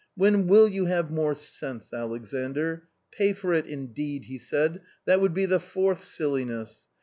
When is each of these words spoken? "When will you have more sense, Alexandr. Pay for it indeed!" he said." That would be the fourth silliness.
"When 0.25 0.47
will 0.47 0.67
you 0.67 0.87
have 0.87 1.11
more 1.11 1.35
sense, 1.35 1.93
Alexandr. 1.93 2.87
Pay 3.11 3.33
for 3.33 3.53
it 3.53 3.67
indeed!" 3.67 4.25
he 4.25 4.39
said." 4.39 4.81
That 5.05 5.21
would 5.21 5.35
be 5.35 5.45
the 5.45 5.59
fourth 5.59 6.05
silliness. 6.05 6.87